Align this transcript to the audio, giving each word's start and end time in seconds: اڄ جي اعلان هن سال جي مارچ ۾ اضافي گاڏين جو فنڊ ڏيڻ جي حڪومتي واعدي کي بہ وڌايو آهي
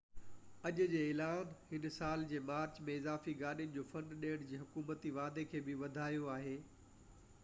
اڄ 0.67 0.77
جي 0.91 0.99
اعلان 1.07 1.49
هن 1.73 1.83
سال 1.97 2.23
جي 2.31 2.39
مارچ 2.47 2.79
۾ 2.87 2.95
اضافي 3.01 3.35
گاڏين 3.41 3.75
جو 3.75 3.83
فنڊ 3.91 4.15
ڏيڻ 4.25 4.47
جي 4.53 4.63
حڪومتي 4.63 5.13
واعدي 5.19 5.47
کي 5.53 5.65
بہ 5.69 5.79
وڌايو 5.83 6.27
آهي 6.37 6.57